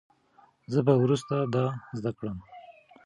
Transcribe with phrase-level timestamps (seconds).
[0.71, 1.65] زه به وروسته دا
[1.97, 2.37] زده کړم.